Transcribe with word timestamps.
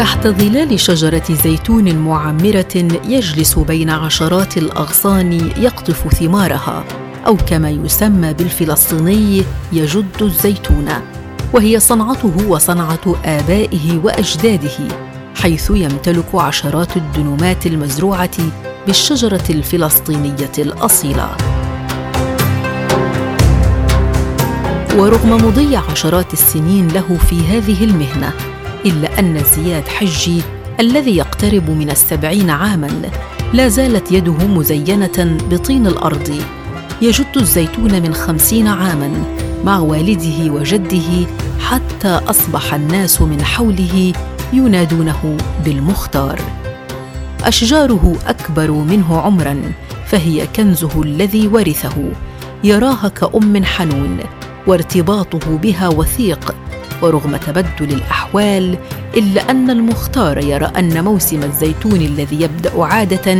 تحت 0.00 0.26
ظلال 0.26 0.80
شجرة 0.80 1.22
زيتون 1.44 1.96
معمرة 1.96 2.88
يجلس 3.04 3.58
بين 3.58 3.90
عشرات 3.90 4.56
الأغصان 4.56 5.32
يقطف 5.56 6.08
ثمارها 6.14 6.84
أو 7.26 7.36
كما 7.36 7.70
يسمى 7.70 8.32
بالفلسطيني 8.32 9.44
يجد 9.72 10.22
الزيتون. 10.22 10.88
وهي 11.52 11.80
صنعته 11.80 12.48
وصنعة 12.48 13.16
آبائه 13.24 13.98
وأجداده 14.04 14.96
حيث 15.34 15.70
يمتلك 15.74 16.34
عشرات 16.34 16.96
الدنومات 16.96 17.66
المزروعة 17.66 18.38
بالشجرة 18.86 19.44
الفلسطينية 19.50 20.52
الأصيلة. 20.58 21.28
ورغم 24.96 25.46
مضي 25.46 25.76
عشرات 25.76 26.32
السنين 26.32 26.88
له 26.88 27.18
في 27.28 27.40
هذه 27.40 27.84
المهنة 27.84 28.49
إلا 28.86 29.18
أن 29.18 29.42
زياد 29.56 29.88
حجي 29.88 30.42
الذي 30.80 31.16
يقترب 31.16 31.70
من 31.70 31.90
السبعين 31.90 32.50
عاماً 32.50 32.90
لا 33.52 33.68
زالت 33.68 34.12
يده 34.12 34.46
مزينة 34.46 35.36
بطين 35.50 35.86
الأرض. 35.86 36.42
يجد 37.02 37.36
الزيتون 37.36 38.02
من 38.02 38.14
خمسين 38.14 38.66
عاماً 38.66 39.10
مع 39.64 39.78
والده 39.78 40.52
وجده 40.52 41.26
حتى 41.60 42.20
أصبح 42.28 42.74
الناس 42.74 43.22
من 43.22 43.42
حوله 43.42 44.12
ينادونه 44.52 45.36
بالمختار. 45.64 46.40
أشجاره 47.44 48.16
أكبر 48.26 48.70
منه 48.70 49.20
عمراً 49.20 49.72
فهي 50.06 50.46
كنزه 50.56 51.02
الذي 51.02 51.48
ورثه. 51.48 52.08
يراها 52.64 53.08
كأم 53.08 53.64
حنون 53.64 54.18
وارتباطه 54.66 55.58
بها 55.58 55.88
وثيق. 55.88 56.54
ورغم 57.02 57.36
تبدل 57.36 57.94
الأحوال 57.94 58.78
إلا 59.16 59.50
أن 59.50 59.70
المختار 59.70 60.38
يرى 60.38 60.72
أن 60.78 61.04
موسم 61.04 61.42
الزيتون 61.42 62.00
الذي 62.00 62.42
يبدأ 62.42 62.82
عادة 62.84 63.38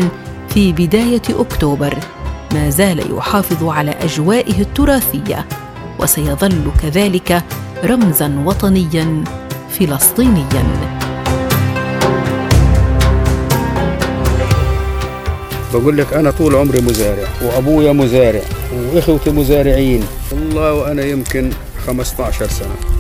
في 0.49 0.73
بداية 0.73 1.23
أكتوبر. 1.31 1.95
ما 2.55 2.71
زال 2.71 3.17
يحافظ 3.17 3.65
على 3.65 3.91
أجوائه 3.91 4.61
التراثية 4.61 5.47
وسيظل 5.99 6.71
كذلك 6.83 7.43
رمزا 7.85 8.43
وطنيا 8.45 9.25
فلسطينيا. 9.71 10.65
بقول 15.75 15.99
لك 15.99 16.13
أنا 16.13 16.31
طول 16.31 16.55
عمري 16.55 16.81
مزارع 16.81 17.29
وأبويا 17.43 17.93
مزارع 17.93 18.43
وإخوتي 18.95 19.31
مزارعين. 19.31 20.05
والله 20.33 20.75
وأنا 20.75 21.05
يمكن 21.05 21.51
15 21.87 22.49
سنة. 22.49 23.00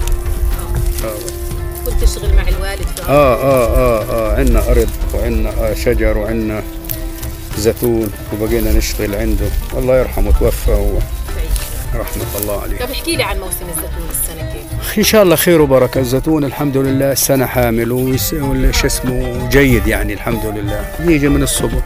كنت 1.86 2.04
تشتغل 2.04 2.34
مع 2.34 2.42
الوالد 2.48 2.86
في 2.96 3.02
آه 3.02 3.34
آه 3.34 3.76
آه 3.76 4.04
آه 4.04 4.36
عندنا 4.36 4.70
أرض 4.70 4.90
وعندنا 5.14 5.74
شجر 5.74 6.18
وعندنا 6.18 6.62
زيتون 7.58 8.10
وبقينا 8.32 8.72
نشتغل 8.72 9.14
عنده. 9.14 9.46
الله 9.76 9.98
يرحمه 9.98 10.32
توفى 10.40 10.70
و... 10.70 10.98
رحمة 11.94 12.40
الله 12.40 12.62
عليه. 12.62 12.78
طب 12.78 12.90
احكي 12.90 13.16
لي 13.16 13.22
عن 13.22 13.38
موسم 13.38 13.66
الزيتون 13.68 14.08
السنة 14.10 14.52
كيف؟ 14.52 14.98
إن 14.98 15.02
شاء 15.04 15.22
الله 15.22 15.36
خير 15.36 15.60
وبركة. 15.60 16.00
الزيتون 16.00 16.44
الحمد 16.44 16.76
لله 16.76 17.12
السنة 17.12 17.46
حامل 17.46 17.92
وش 17.92 18.84
اسمه 18.84 19.48
جيد 19.48 19.86
يعني 19.86 20.12
الحمد 20.12 20.46
لله. 20.46 20.84
يجي 21.00 21.28
من 21.28 21.42
الصبح 21.42 21.82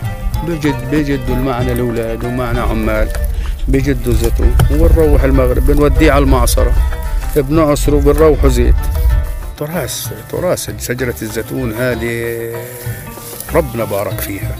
بجد 0.47 0.91
بجدوا 0.92 1.37
معنا 1.37 1.73
الأولاد 1.73 2.25
ومعنا 2.25 2.62
عمال 2.62 3.09
بجدوا 3.69 4.12
الزيتون. 4.12 4.57
ونروح 4.70 5.23
المغرب 5.23 5.67
بنوديه 5.67 6.12
على 6.12 6.23
المعصرة. 6.25 6.73
بنعصره 7.37 7.97
بنروحه 7.97 8.48
زيت. 8.48 8.75
تراث 9.58 10.08
تراث 10.33 10.86
شجرة 10.86 11.14
الزيتون 11.22 11.72
هذه. 11.74 12.36
ربنا 13.55 13.84
بارك 13.84 14.20
فيها. 14.20 14.56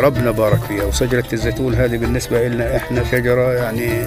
ربنا 0.00 0.30
بارك 0.30 0.60
فيها. 0.68 0.84
وشجرة 0.84 1.24
الزيتون 1.32 1.74
هذه 1.74 1.96
بالنسبة 1.96 2.48
لنا 2.48 2.76
إحنا 2.76 3.04
شجرة 3.04 3.52
يعني 3.52 4.06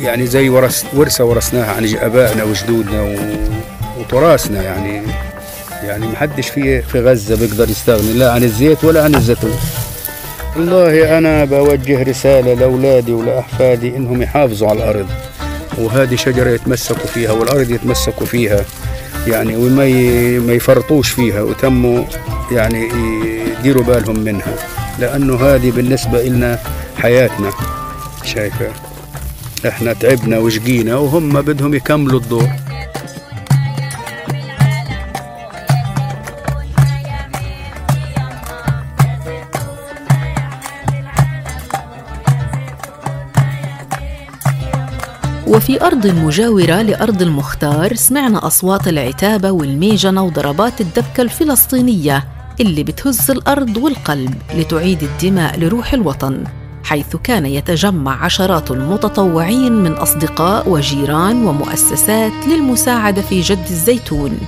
يعني 0.00 0.26
زي 0.26 0.48
ورث 0.48 0.84
ورثة 0.94 1.24
ورثناها 1.24 1.72
عن 1.72 1.94
آبائنا 1.96 2.44
وجدودنا 2.44 3.16
وتراثنا 3.98 4.62
يعني. 4.62 5.02
يعني 5.84 6.06
ما 6.06 6.16
حدش 6.16 6.48
في 6.48 6.82
في 6.82 7.00
غزة 7.00 7.36
بيقدر 7.36 7.70
يستغني 7.70 8.12
لا 8.12 8.32
عن 8.32 8.42
الزيت 8.42 8.84
ولا 8.84 9.04
عن 9.04 9.14
الزيتون. 9.14 9.58
والله 10.56 11.18
أنا 11.18 11.44
بوجه 11.44 12.02
رسالة 12.02 12.54
لأولادي 12.54 13.12
ولأحفادي 13.12 13.96
إنهم 13.96 14.22
يحافظوا 14.22 14.68
على 14.68 14.78
الأرض. 14.78 15.08
وهذه 15.78 16.16
شجرة 16.16 16.50
يتمسكوا 16.50 17.06
فيها 17.06 17.32
والأرض 17.32 17.70
يتمسكوا 17.70 18.26
فيها. 18.26 18.64
يعني 19.26 19.56
وما 19.56 19.84
ما 20.38 20.52
يفرطوش 20.52 21.10
فيها 21.10 21.42
وتموا 21.42 22.04
يعني 22.52 22.88
يديروا 23.58 23.82
بالهم 23.84 24.18
منها. 24.20 24.54
لأنه 24.98 25.36
هذه 25.36 25.70
بالنسبة 25.70 26.22
لنا 26.22 26.58
حياتنا. 26.98 27.50
شايفة؟ 28.24 28.68
إحنا 29.68 29.92
تعبنا 29.92 30.38
وشقينا 30.38 30.96
وهم 30.96 31.40
بدهم 31.40 31.74
يكملوا 31.74 32.20
الدور 32.20 32.48
وفي 45.70 45.86
أرض 45.86 46.06
مجاورة 46.06 46.82
لأرض 46.82 47.22
المختار 47.22 47.94
سمعنا 47.94 48.46
أصوات 48.46 48.88
العتابة 48.88 49.50
والميجنة 49.50 50.22
وضربات 50.22 50.80
الدبكة 50.80 51.20
الفلسطينية 51.20 52.24
اللي 52.60 52.82
بتهز 52.84 53.30
الأرض 53.30 53.76
والقلب 53.76 54.34
لتعيد 54.54 55.02
الدماء 55.02 55.58
لروح 55.58 55.92
الوطن 55.92 56.44
حيث 56.84 57.16
كان 57.16 57.46
يتجمع 57.46 58.24
عشرات 58.24 58.70
المتطوعين 58.70 59.72
من 59.72 59.92
أصدقاء 59.92 60.68
وجيران 60.68 61.46
ومؤسسات 61.46 62.32
للمساعدة 62.48 63.22
في 63.22 63.40
جد 63.40 63.66
الزيتون. 63.70 64.38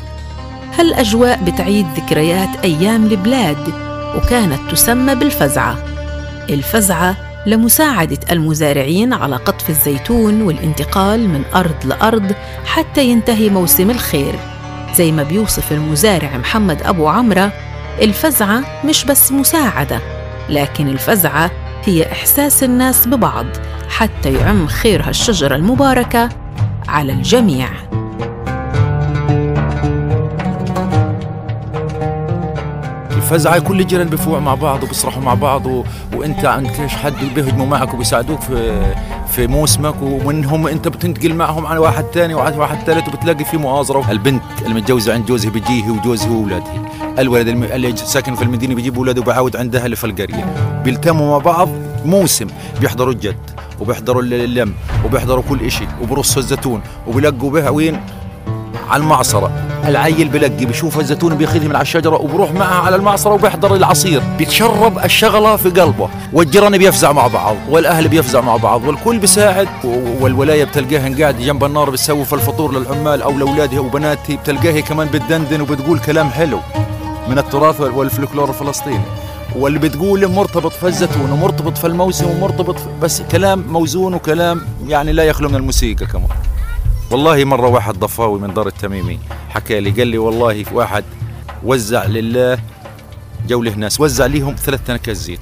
هالأجواء 0.78 1.44
بتعيد 1.44 1.86
ذكريات 1.96 2.64
أيام 2.64 3.06
البلاد 3.06 3.68
وكانت 4.16 4.70
تسمى 4.70 5.14
بالفزعة. 5.14 5.78
الفزعة 6.50 7.31
لمساعدة 7.46 8.18
المزارعين 8.30 9.12
على 9.12 9.36
قطف 9.36 9.70
الزيتون 9.70 10.42
والانتقال 10.42 11.28
من 11.28 11.42
أرض 11.54 11.86
لأرض 11.86 12.32
حتى 12.64 13.04
ينتهي 13.04 13.48
موسم 13.50 13.90
الخير. 13.90 14.34
زي 14.94 15.12
ما 15.12 15.22
بيوصف 15.22 15.72
المزارع 15.72 16.36
محمد 16.36 16.82
أبو 16.82 17.08
عمرة 17.08 17.52
الفزعة 18.02 18.84
مش 18.84 19.04
بس 19.04 19.32
مساعدة 19.32 20.00
لكن 20.48 20.88
الفزعة 20.88 21.50
هي 21.84 22.12
إحساس 22.12 22.62
الناس 22.62 23.08
ببعض 23.08 23.46
حتى 23.88 24.32
يعم 24.34 24.66
خير 24.66 25.08
هالشجرة 25.08 25.56
المباركة 25.56 26.28
على 26.88 27.12
الجميع. 27.12 27.68
الفزعه 33.22 33.58
كل 33.58 33.80
الجيران 33.80 34.08
بفوع 34.08 34.38
مع 34.38 34.54
بعض 34.54 34.82
وبيصرحوا 34.82 35.22
مع 35.22 35.34
بعض 35.34 35.66
و... 35.66 35.84
وانت 36.16 36.44
عندك 36.44 36.86
حد 36.86 37.14
بيهجموا 37.34 37.66
معك 37.66 37.94
وبيساعدوك 37.94 38.40
في 38.40 38.82
في 39.32 39.46
موسمك 39.46 39.94
ومنهم 40.02 40.66
انت 40.66 40.88
بتنتقل 40.88 41.34
معهم 41.34 41.66
على 41.66 41.78
واحد 41.78 42.04
ثاني 42.14 42.34
وواحد 42.34 42.56
واحد 42.56 42.78
ثالث 42.86 43.08
وبتلاقي 43.08 43.44
في 43.44 43.56
مؤازرة 43.56 44.10
البنت 44.10 44.42
المتجوزه 44.66 45.12
عند 45.14 45.26
جوزها 45.26 45.50
بيجيه 45.50 45.90
وجوزها 45.90 46.30
وأولادها. 46.30 46.82
الولد 47.18 47.48
اللي 47.48 47.96
ساكن 47.96 48.34
في 48.34 48.42
المدينة 48.42 48.74
بيجيب 48.74 48.96
اولاده 48.96 49.20
وبعاود 49.20 49.56
عند 49.56 49.76
أهله 49.76 49.96
في 49.96 50.04
القرية. 50.04 50.80
بيلتموا 50.84 51.30
مع 51.30 51.38
بعض 51.38 51.68
موسم 52.04 52.46
بيحضروا 52.80 53.12
الجد 53.12 53.50
وبيحضروا 53.80 54.22
اللم 54.22 54.74
وبيحضروا 55.04 55.42
كل 55.48 55.70
شيء 55.70 55.88
وبرصوا 56.02 56.42
الزيتون 56.42 56.80
وبيلقوا 57.06 57.50
بها 57.50 57.70
وين؟ 57.70 58.00
على 58.90 59.02
المعصرة. 59.02 59.71
العيل 59.84 60.28
بلقي 60.28 60.64
بيشوف 60.66 61.00
الزيتون 61.00 61.34
بياخذها 61.34 61.68
من 61.68 61.76
على 61.76 61.82
الشجرة 61.82 62.16
وبروح 62.16 62.52
معها 62.52 62.80
على 62.80 62.96
المعصرة 62.96 63.34
وبيحضر 63.34 63.74
العصير. 63.74 64.22
بيتشرب 64.38 64.98
الشغلة 64.98 65.56
في 65.56 65.70
قلبه. 65.70 66.08
والجيران 66.32 66.78
بيفزع 66.78 67.12
مع 67.12 67.26
بعض 67.26 67.56
والأهل 67.68 68.08
بيفزع 68.08 68.40
مع 68.40 68.56
بعض 68.56 68.84
والكل 68.84 69.18
بيساعد. 69.18 69.68
والولاية 70.20 70.64
بتلقاها 70.64 71.18
قاعد 71.18 71.38
جنب 71.38 71.64
النار 71.64 71.90
بتسوي 71.90 72.24
في 72.24 72.32
الفطور 72.32 72.78
للعمال 72.78 73.22
أو 73.22 73.38
لأولادها 73.38 73.80
وبناتها 73.80 74.36
بتلقاها 74.36 74.80
كمان 74.80 75.08
بتدندن 75.08 75.60
وبتقول 75.60 75.98
كلام 75.98 76.30
حلو. 76.30 76.58
من 77.28 77.38
التراث 77.38 77.80
والفلكلور 77.80 78.48
الفلسطيني. 78.48 79.04
واللي 79.56 79.78
بتقول 79.78 80.28
مرتبط 80.28 80.72
في 80.72 80.86
الزيتون 80.86 81.32
ومرتبط 81.32 81.78
في 81.78 81.86
الموسم 81.86 82.30
ومرتبط 82.30 82.78
في 82.78 82.86
بس 83.02 83.22
كلام 83.22 83.64
موزون 83.68 84.14
وكلام 84.14 84.60
يعني 84.88 85.12
لا 85.12 85.24
يخلو 85.24 85.48
من 85.48 85.54
الموسيقى 85.54 86.06
كمان. 86.06 86.28
والله 87.10 87.44
مرة 87.44 87.68
واحد 87.68 87.94
ضفاوي 87.94 88.40
من 88.40 88.54
دار 88.54 88.66
التميمي. 88.66 89.18
حكى 89.54 89.80
لي 89.80 89.90
قال 89.90 90.06
لي 90.06 90.18
والله 90.18 90.64
واحد 90.72 91.04
وزع 91.64 92.04
لله 92.04 92.58
جو 93.48 93.62
له 93.62 93.74
ناس 93.74 94.00
وزع 94.00 94.26
ليهم 94.26 94.54
ثلاث 94.54 94.80
تنكات 94.86 95.16
زيت. 95.16 95.40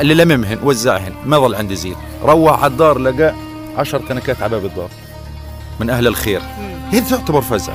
اللي 0.00 0.14
لممهن 0.14 0.58
وزعهن 0.62 1.12
ما 1.26 1.38
ظل 1.38 1.54
عندي 1.54 1.76
زيت. 1.76 1.96
روح 2.22 2.62
على 2.62 2.72
الدار 2.72 2.98
لقى 2.98 3.34
عشر 3.76 4.00
تنكات 4.00 4.42
على 4.42 4.50
باب 4.50 4.64
الدار. 4.64 4.88
من 5.80 5.90
أهل 5.90 6.06
الخير. 6.06 6.40
هي 6.90 7.00
تعتبر 7.00 7.40
فزع. 7.40 7.72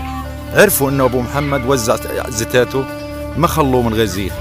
عرفوا 0.54 0.90
إنه 0.90 1.06
أبو 1.06 1.22
محمد 1.22 1.66
وزع 1.66 1.96
زيتاته 2.30 2.86
ما 3.38 3.48
خلوه 3.48 3.82
من 3.82 3.94
غير 3.94 4.06
زيت. 4.06 4.34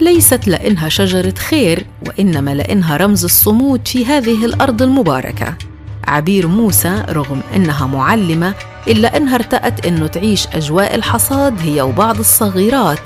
ليست 0.00 0.48
لإنها 0.48 0.88
شجرة 0.88 1.34
خير 1.34 1.86
وإنما 2.08 2.54
لإنها 2.54 2.96
رمز 2.96 3.24
الصمود 3.24 3.88
في 3.88 4.06
هذه 4.06 4.44
الأرض 4.44 4.82
المباركة. 4.82 5.69
عبير 6.10 6.46
موسى 6.46 7.04
رغم 7.08 7.40
إنها 7.56 7.86
معلمة 7.86 8.54
إلا 8.88 9.16
إنها 9.16 9.34
ارتأت 9.34 9.86
إنه 9.86 10.06
تعيش 10.06 10.46
أجواء 10.46 10.94
الحصاد 10.94 11.60
هي 11.60 11.82
وبعض 11.82 12.18
الصغيرات 12.18 13.00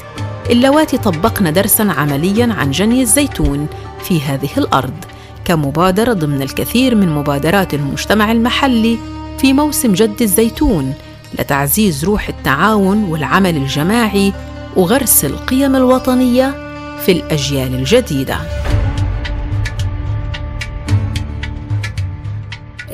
اللواتي 0.51 0.99
طبقن 0.99 1.53
درسا 1.53 1.83
عمليا 1.83 2.55
عن 2.59 2.71
جني 2.71 3.03
الزيتون 3.03 3.67
في 4.05 4.21
هذه 4.21 4.51
الأرض 4.56 4.95
كمبادرة 5.45 6.12
ضمن 6.12 6.43
الكثير 6.43 6.95
من 6.95 7.09
مبادرات 7.09 7.75
المجتمع 7.75 8.33
المحلي 8.33 8.99
في 9.39 9.53
موسم 9.53 9.93
جد 9.93 10.23
الزيتون 10.23 10.95
لتعزيز 11.39 12.05
روح 12.05 12.29
التعاون 12.29 13.05
والعمل 13.05 13.57
الجماعي 13.57 14.33
وغرس 14.77 15.25
القيم 15.25 15.77
الوطنية 15.77 16.55
في 17.07 17.12
الأجيال 17.12 17.75
الجديدة. 17.75 18.37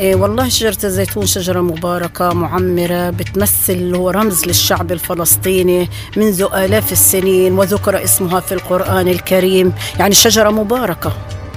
والله 0.02 0.48
شجرة 0.48 0.78
الزيتون 0.84 1.26
شجرة 1.26 1.60
مباركة 1.60 2.32
معمرة 2.32 3.10
بتمثل 3.10 3.94
هو 3.94 4.10
رمز 4.10 4.46
للشعب 4.46 4.92
الفلسطيني 4.92 5.88
منذ 6.16 6.46
آلاف 6.54 6.92
السنين 6.92 7.58
وذكر 7.58 8.04
اسمها 8.04 8.40
في 8.40 8.52
القرآن 8.52 9.08
الكريم. 9.08 9.72
يعني 9.98 10.14
شجرة 10.14 10.50
مباركة. 10.50 11.12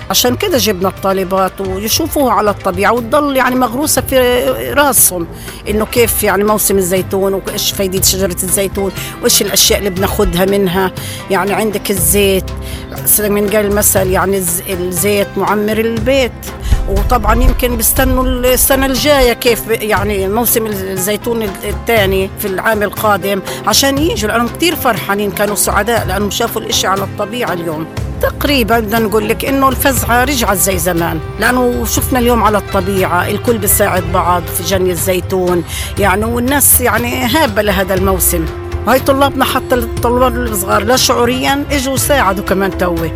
عشان 0.10 0.36
كده 0.36 0.58
جبنا 0.58 0.88
الطالبات 0.90 1.62
ويشوفوها 1.62 2.34
على 2.34 2.50
الطبيعة 2.50 2.94
وتضل 2.94 3.36
يعني 3.36 3.56
مغروسة 3.56 4.02
في 4.02 4.20
راسهم. 4.78 5.28
إنه 5.70 5.86
كيف 5.86 6.24
يعني 6.24 6.44
موسم 6.44 6.78
الزيتون 6.78 7.34
وإيش 7.34 7.72
فايدة 7.72 8.02
شجرة 8.02 8.38
الزيتون 8.44 8.92
وإيش 9.22 9.42
الأشياء 9.42 9.80
اللي 9.80 9.90
بناخدها 9.90 10.46
منها. 10.46 10.92
يعني 11.32 11.54
عندك 11.54 11.92
الزيت 11.92 12.52
من 13.20 13.50
قال 13.50 13.66
المثل 13.66 14.08
يعني 14.08 14.44
الزيت 14.70 15.28
معمر 15.38 15.80
البيت. 15.80 16.32
وطبعا 16.90 17.44
يمكن 17.44 17.78
بيستنوا 17.78 18.24
السنة 18.26 18.86
الجاية 18.86 19.34
كيف 19.34 19.68
يعني 19.68 20.28
موسم 20.28 20.66
الزيتون 20.66 21.44
الثاني 21.44 22.30
في 22.40 22.48
العام 22.48 22.84
القادم 22.84 23.42
عشان 23.68 23.98
يجوا 23.98 24.30
لأنهم 24.30 24.48
كثير 24.48 24.76
فرحانين 24.76 25.32
كانوا 25.32 25.56
سعداء 25.56 26.08
لأنهم 26.08 26.30
شافوا 26.30 26.62
الإشي 26.62 26.88
على 26.88 27.04
الطبيعة 27.04 27.54
اليوم. 27.54 27.86
تقريبا 28.22 28.80
بدنا 28.80 29.00
نقول 29.00 29.30
لك 29.30 29.46
إنه 29.46 29.70
الفزعة 29.70 30.24
رجعت 30.24 30.58
زي 30.58 30.78
زمان 30.78 31.20
لأنه 31.40 31.86
شفنا 31.86 32.20
اليوم 32.20 32.44
على 32.44 32.58
الطبيعة 32.58 33.28
الكل 33.28 33.58
بيساعد 33.58 34.04
بعض 34.14 34.44
في 34.58 34.64
جني 34.64 34.92
الزيتون 34.92 35.64
يعني 36.00 36.26
والناس 36.26 36.82
يعني 36.82 37.26
هابة 37.26 37.62
لهذا 37.62 37.94
الموسم. 37.94 38.46
هاي 38.88 39.00
طلابنا 39.00 39.46
حتى 39.46 39.76
الطلاب 39.76 40.36
الصغار 40.36 40.84
لا 40.84 40.96
شعوريا 40.96 41.66
إجوا 41.72 41.98
ساعدوا 41.98 42.44
كمان 42.44 42.78
توي. 42.78 43.12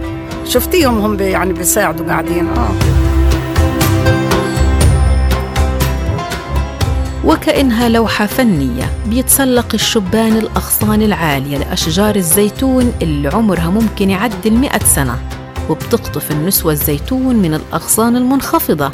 شفتيهم 0.46 0.98
هم 0.98 1.20
يعني 1.20 1.54
بيساعدوا 1.54 2.06
قاعدين. 2.06 2.48
آه 2.48 3.07
وكأنها 7.28 7.90
لوحة 7.90 8.26
فنية 8.26 8.92
بيتسلق 9.08 9.74
الشبان 9.74 10.38
الأغصان 10.38 11.02
العالية 11.02 11.58
لأشجار 11.58 12.16
الزيتون 12.16 12.94
اللي 13.02 13.30
عمرها 13.30 13.70
ممكن 13.70 14.10
يعدي 14.10 14.50
المئة 14.50 14.84
سنة 14.84 15.20
وبتقطف 15.70 16.32
النسوة 16.32 16.72
الزيتون 16.72 17.36
من 17.36 17.54
الأغصان 17.54 18.16
المنخفضة 18.16 18.92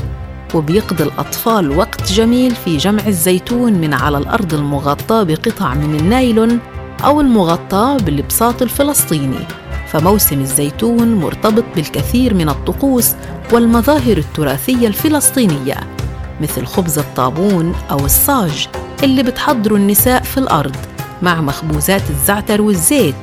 وبيقضي 0.54 1.04
الأطفال 1.04 1.78
وقت 1.78 2.12
جميل 2.12 2.56
في 2.56 2.78
جمع 2.78 3.08
الزيتون 3.08 3.74
من 3.74 3.94
على 3.94 4.18
الأرض 4.18 4.54
المغطاة 4.54 5.24
بقطع 5.24 5.74
من 5.74 6.00
النايلون 6.00 6.60
أو 7.04 7.22
المغطاة 7.22 7.98
بالبساط 7.98 8.62
الفلسطيني. 8.62 9.48
فموسم 9.88 10.42
الزيتون 10.42 11.16
مرتبط 11.16 11.64
بالكثير 11.76 12.34
من 12.34 12.50
الطقوس 12.50 13.12
والمظاهر 13.52 14.18
التراثية 14.18 14.88
الفلسطينية. 14.88 16.03
مثل 16.42 16.66
خبز 16.66 17.00
الطابون 17.00 17.76
أو 17.92 18.06
الصاج 18.06 18.68
اللي 19.04 19.24
بتحضره 19.24 19.76
النساء 19.76 20.24
في 20.24 20.38
الأرض 20.38 20.76
مع 21.22 21.42
مخبوزات 21.42 22.10
الزعتر 22.10 22.62
والزيت. 22.62 23.16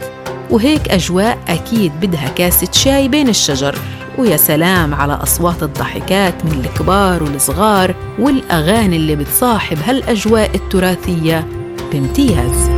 وهيك 0.51 0.89
أجواء 0.89 1.39
أكيد 1.49 1.93
بدها 2.01 2.29
كاسة 2.29 2.69
شاي 2.73 3.09
بين 3.09 3.29
الشجر. 3.29 3.79
ويا 4.19 4.37
سلام 4.37 4.95
على 4.95 5.13
أصوات 5.13 5.63
الضحكات 5.63 6.45
من 6.45 6.65
الكبار 6.65 7.23
والصغار 7.23 7.95
والأغاني 8.19 8.97
اللي 8.97 9.17
بتصاحب 9.17 9.79
هالأجواء 9.87 10.55
التراثية 10.55 11.47
بامتياز. 11.93 12.71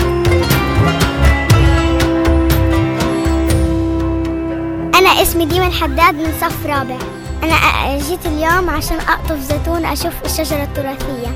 أنا 4.95 5.23
اسمي 5.23 5.47
ديما 5.47 5.71
حداد 5.71 6.15
من 6.15 6.33
صف 6.41 6.67
رابع. 6.67 6.99
أنا 7.43 7.99
جيت 7.99 8.27
اليوم 8.27 8.71
عشان 8.71 9.01
أقطف 9.01 9.39
زيتون 9.39 9.85
أشوف 9.85 10.13
الشجرة 10.25 10.63
التراثية. 10.63 11.33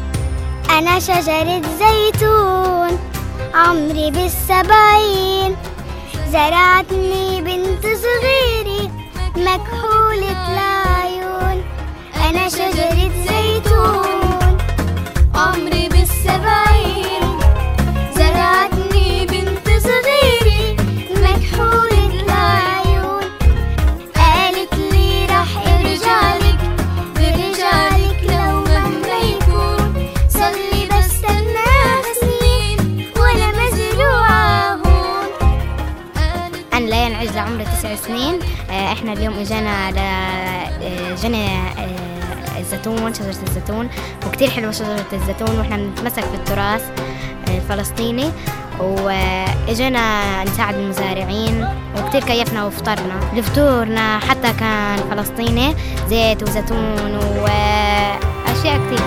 أنا 0.70 1.00
شجرة 1.00 1.62
زيتون 1.78 2.98
عمري 3.54 4.10
بالسبعين. 4.10 5.56
زرعتني 6.32 7.40
بنت 7.40 7.82
صغيري 7.82 8.90
مكحولة 9.36 10.48
العيون 10.48 11.64
أنا 12.28 12.48
شجرة 12.48 13.10
زيتون 13.26 13.35
سنين. 37.96 38.38
آه، 38.70 38.92
إحنا 38.92 39.12
اليوم 39.12 39.34
إجانا 39.34 39.70
على 39.70 40.00
آه، 40.82 41.14
جني 41.22 41.46
آه، 41.46 42.58
الزيتون 42.60 43.14
شجرة 43.14 43.36
الزيتون 43.48 43.88
وكتير 44.26 44.50
حلوة 44.50 44.70
شجرة 44.72 45.06
الزيتون 45.12 45.58
وإحنا 45.58 45.76
بنتمسك 45.76 46.24
بالتراث 46.32 46.82
الفلسطيني. 47.48 48.30
وإجينا 48.80 50.44
نساعد 50.44 50.74
المزارعين 50.74 51.68
وكتير 51.98 52.24
كيفنا 52.24 52.64
وفطرنا. 52.64 53.20
لفطورنا 53.36 54.18
حتى 54.18 54.52
كان 54.60 54.98
فلسطيني 55.10 55.74
زيت 56.08 56.42
وزيتون 56.42 57.16
وأشياء 57.16 58.80
كتير. 58.86 59.06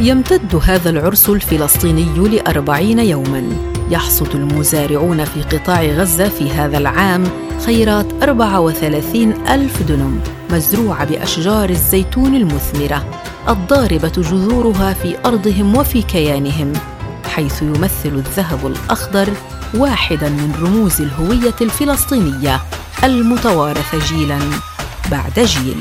يمتد 0.00 0.60
هذا 0.64 0.90
العرس 0.90 1.28
الفلسطيني 1.28 2.28
لأربعين 2.28 2.98
يوماً. 2.98 3.73
يحصد 3.90 4.34
المزارعون 4.34 5.24
في 5.24 5.42
قطاع 5.42 5.82
غزة 5.82 6.28
في 6.28 6.50
هذا 6.50 6.78
العام 6.78 7.24
خيرات 7.66 8.06
34 8.22 9.32
ألف 9.48 9.82
دنم 9.82 10.20
مزروعة 10.50 11.04
بأشجار 11.04 11.70
الزيتون 11.70 12.34
المثمرة 12.34 13.04
الضاربة 13.48 14.12
جذورها 14.16 14.92
في 14.92 15.16
أرضهم 15.26 15.76
وفي 15.76 16.02
كيانهم 16.02 16.72
حيث 17.34 17.62
يمثل 17.62 17.88
الذهب 18.04 18.66
الأخضر 18.66 19.28
واحداً 19.74 20.28
من 20.28 20.54
رموز 20.62 21.00
الهوية 21.00 21.54
الفلسطينية 21.60 22.60
المتوارثة 23.04 23.98
جيلاً 23.98 24.38
بعد 25.10 25.40
جيل. 25.40 25.80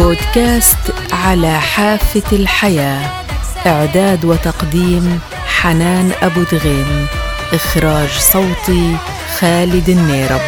بودكاست 0.00 0.94
على 1.12 1.60
حافة 1.60 2.36
الحياة. 2.36 3.24
إعداد 3.66 4.24
وتقديم 4.24 5.20
حنان 5.46 6.12
أبو 6.22 6.42
دغيم. 6.42 7.06
إخراج 7.52 8.08
صوتي 8.08 8.96
خالد 9.38 9.88
النيرب. 9.88 10.40